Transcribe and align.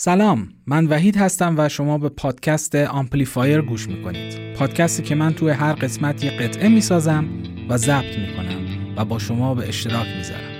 سلام 0.00 0.48
من 0.66 0.86
وحید 0.86 1.16
هستم 1.16 1.54
و 1.58 1.68
شما 1.68 1.98
به 1.98 2.08
پادکست 2.08 2.74
آمپلیفایر 2.74 3.60
گوش 3.62 3.88
می‌کنید. 3.88 4.54
پادکستی 4.54 5.02
که 5.02 5.14
من 5.14 5.34
توی 5.34 5.50
هر 5.50 5.72
قسمت 5.72 6.24
یه 6.24 6.30
قطعه 6.30 6.68
می‌سازم 6.68 7.24
و 7.68 7.76
ضبط 7.76 8.18
می‌کنم 8.18 8.94
و 8.96 9.04
با 9.04 9.18
شما 9.18 9.54
به 9.54 9.68
اشتراک 9.68 10.06
می‌ذارم. 10.16 10.57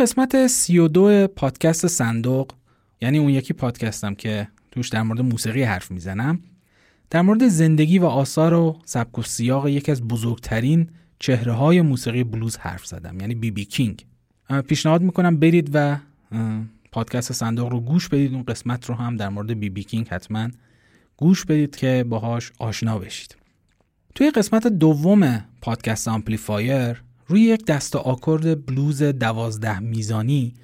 قسمت 0.00 0.46
32 0.46 1.26
پادکست 1.26 1.86
صندوق. 1.86 2.52
یعنی 3.00 3.18
اون 3.18 3.30
یکی 3.30 3.52
پادکستم 3.52 4.14
که 4.14 4.48
توش 4.70 4.88
در 4.88 5.02
مورد 5.02 5.20
موسیقی 5.20 5.62
حرف 5.62 5.90
می‌زنم. 5.90 6.40
در 7.10 7.22
مورد 7.22 7.48
زندگی 7.48 7.98
و 7.98 8.04
آثار 8.04 8.54
و 8.54 8.78
سبک 8.84 9.18
و 9.18 9.22
سیاق 9.22 9.68
یکی 9.68 9.92
از 9.92 10.02
بزرگترین 10.08 10.88
چهره 11.18 11.52
های 11.52 11.80
موسیقی 11.80 12.24
بلوز 12.24 12.56
حرف 12.56 12.86
زدم 12.86 13.20
یعنی 13.20 13.34
بی 13.34 13.50
بی 13.50 13.64
کینگ. 13.64 14.06
پیشنهاد 14.68 15.02
می‌کنم 15.02 15.36
برید 15.36 15.70
و 15.72 15.96
پادکست 16.92 17.32
صندوق 17.32 17.68
رو 17.68 17.80
گوش 17.80 18.08
بدید. 18.08 18.34
اون 18.34 18.42
قسمت 18.42 18.86
رو 18.86 18.94
هم 18.94 19.16
در 19.16 19.28
مورد 19.28 19.50
بی 19.60 19.70
بی 19.70 19.84
کینگ 19.84 20.08
حتما 20.08 20.48
گوش 21.16 21.44
بدید 21.44 21.76
که 21.76 22.04
باهاش 22.08 22.52
آشنا 22.58 22.98
بشید. 22.98 23.36
توی 24.14 24.30
قسمت 24.30 24.66
دوم 24.66 25.44
پادکست 25.60 26.08
آمپلیفایر 26.08 27.02
روی 27.30 27.40
یک 27.40 27.64
دست 27.64 27.96
آکورد 27.96 28.66
بلوز 28.66 29.02
دوازده 29.02 29.78
میزانی 29.78 30.54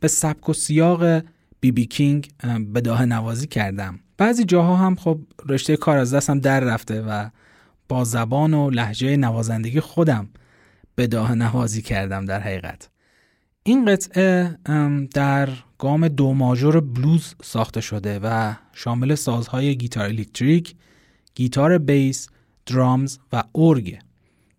به 0.00 0.08
سبک 0.08 0.48
و 0.48 0.52
سیاق 0.52 1.22
بی 1.60 1.72
بی 1.72 1.86
کینگ 1.86 2.30
بداه 2.74 3.04
نوازی 3.04 3.46
کردم. 3.46 4.00
بعضی 4.16 4.44
جاها 4.44 4.76
هم 4.76 4.96
خب 4.96 5.18
رشته 5.48 5.76
کار 5.76 5.98
از 5.98 6.14
دستم 6.14 6.40
در 6.40 6.60
رفته 6.60 7.02
و 7.02 7.28
با 7.88 8.04
زبان 8.04 8.54
و 8.54 8.70
لحجه 8.70 9.16
نوازندگی 9.16 9.80
خودم 9.80 10.28
بداه 10.96 11.34
نوازی 11.34 11.82
کردم 11.82 12.24
در 12.24 12.40
حقیقت. 12.40 12.88
این 13.62 13.84
قطعه 13.84 14.58
در 15.14 15.48
گام 15.78 16.08
دو 16.08 16.34
ماژور 16.34 16.80
بلوز 16.80 17.34
ساخته 17.42 17.80
شده 17.80 18.20
و 18.22 18.54
شامل 18.72 19.14
سازهای 19.14 19.76
گیتار 19.76 20.04
الکتریک، 20.04 20.74
گیتار 21.34 21.78
bass، 21.78 22.28
drums 22.66 23.18
و 23.32 23.42
ارگ. 23.54 23.98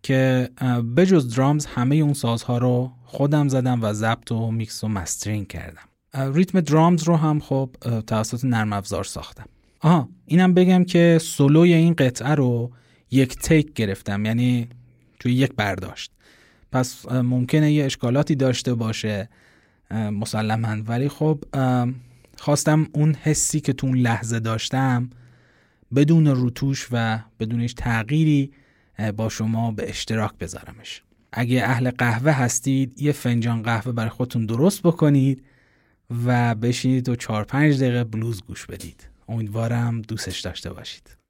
که 0.04 0.50
بجز 0.98 1.36
drums 1.36 1.66
همه 1.66 1.96
اون 1.96 2.14
سازها 2.14 2.58
رو 2.58 2.92
خودم 3.04 3.48
زدم 3.48 3.84
و 3.84 3.94
ضبط 3.94 4.32
و 4.32 4.52
میکس 4.52 4.84
و 4.84 4.88
mastering 4.88 5.48
کردم. 5.48 6.34
ریتم 6.34 6.62
drums 6.62 7.03
رو 7.04 7.16
هم 7.16 7.40
خب 7.40 7.70
توسط 8.08 8.45
نرم 8.45 8.73
افزار 8.73 9.04
ساختم. 9.04 9.45
آها 9.80 10.10
اینم 10.26 10.54
بگم 10.54 10.84
که 10.84 11.18
سولوی 11.22 11.73
این 11.73 11.94
قطعه 11.94 12.36
رو 12.36 12.72
یک 13.12 13.36
take 13.36 13.73
گرفتم 13.73 14.26
یعنی 14.26 14.70
توی 15.20 15.34
یک 15.34 15.54
برداشت. 15.54 16.12
پس 16.72 17.12
ممکنه 17.12 17.72
یه 17.72 17.86
اشکالاتی 17.86 18.36
داشته 18.36 18.73
باشه 18.73 19.30
مسلما. 19.92 20.84
ولی 20.88 21.10
خب 21.10 21.44
خواستم 22.38 22.88
اون 22.94 23.16
حسی 23.16 23.60
که 23.60 23.73
تو 23.73 23.88
اون 23.88 23.98
لحظه 23.98 24.40
داشتم 24.40 25.10
بدون 25.95 26.28
روتوش 26.28 26.88
و 26.92 27.20
بدون 27.40 27.62
هیچ 27.62 27.76
تغییری 27.76 28.52
با 29.17 29.30
شما 29.30 29.72
به 29.72 29.89
اشتراک 29.89 30.38
بذارمش. 30.39 31.03
اگه 31.31 31.63
اهل 31.63 31.91
قهوه 31.91 32.31
هستید 32.31 33.02
یه 33.02 33.11
فنجان 33.11 33.61
قهوه 33.61 33.92
برای 33.92 34.09
خودتون 34.09 34.45
درست 34.45 34.81
بکنید 34.83 35.43
و 36.26 36.55
بشینید 36.55 37.09
و 37.09 37.15
چهار 37.15 37.43
پنج 37.43 37.77
دقیقه 37.80 38.03
بلوز 38.03 38.43
گوش 38.43 38.65
بدید. 38.65 39.09
امیدوارم 39.27 40.02
دوستش 40.02 40.39
داشته 40.39 40.73
باشید. 40.73 41.23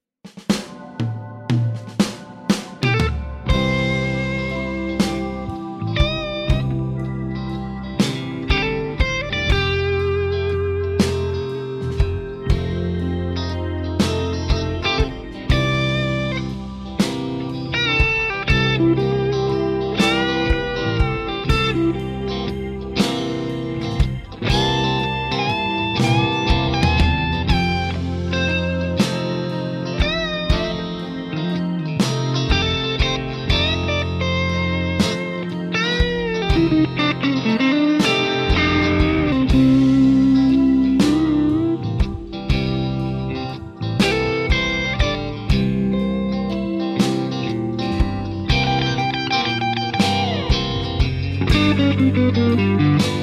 Música 51.95 53.22